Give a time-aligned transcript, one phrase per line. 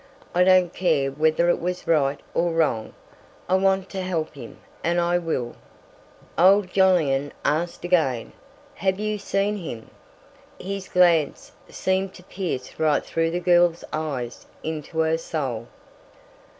[0.33, 2.93] I don't care whether it was right or wrong.
[3.47, 5.55] I want to help him; and I will!"
[6.39, 8.31] Old Jolyon asked again:
[8.73, 9.91] "Have you seen him?"
[10.59, 15.67] His glance seemed to pierce right through the girl's eyes into her soul.